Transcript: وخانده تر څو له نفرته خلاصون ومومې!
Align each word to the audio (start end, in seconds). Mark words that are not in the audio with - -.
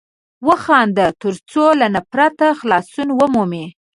وخانده 0.47 1.07
تر 1.21 1.33
څو 1.51 1.65
له 1.79 1.87
نفرته 1.95 2.45
خلاصون 2.59 3.07
ومومې! 3.19 3.65